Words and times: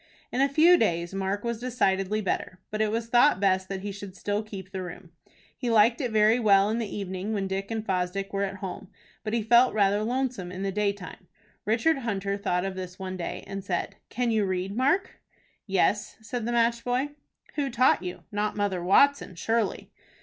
In 0.31 0.41
a 0.41 0.49
few 0.49 0.77
days 0.77 1.13
Mark 1.13 1.43
was 1.43 1.59
decidedly 1.59 2.21
better, 2.21 2.59
but 2.71 2.81
it 2.81 2.89
was 2.89 3.05
thought 3.07 3.39
best 3.39 3.69
that 3.69 3.81
he 3.81 3.91
should 3.91 4.15
still 4.17 4.41
keep 4.41 4.71
the 4.71 4.81
room. 4.81 5.11
He 5.55 5.69
liked 5.69 6.01
it 6.01 6.09
very 6.09 6.39
well 6.39 6.71
in 6.71 6.79
the 6.79 6.87
evening 6.89 7.33
when 7.33 7.45
Dick 7.47 7.69
and 7.69 7.85
Fosdick 7.85 8.33
were 8.33 8.41
at 8.41 8.55
home, 8.55 8.87
but 9.23 9.33
he 9.33 9.43
felt 9.43 9.75
rather 9.75 10.01
lonesome 10.03 10.51
in 10.51 10.63
the 10.63 10.71
daytime. 10.71 11.27
Richard 11.65 11.99
Hunter 11.99 12.35
thought 12.35 12.65
of 12.65 12.73
this 12.75 12.97
one 12.97 13.15
day, 13.15 13.43
and 13.45 13.63
said, 13.63 13.97
"Can 14.09 14.31
you 14.31 14.43
read, 14.45 14.75
Mark?" 14.75 15.21
"Yes," 15.67 16.17
said 16.19 16.47
the 16.47 16.51
match 16.51 16.83
boy. 16.83 17.09
"Who 17.53 17.69
taught 17.69 18.01
you? 18.01 18.23
Not 18.31 18.57
Mother 18.57 18.83
Watson, 18.83 19.35
surely." 19.35 19.91